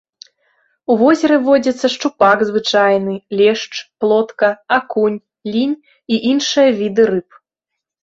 [0.93, 3.13] У возеры водзяцца шчупак звычайны,
[3.43, 4.49] лешч, плотка,
[4.81, 7.43] акунь, лінь і іншыя віды рыб.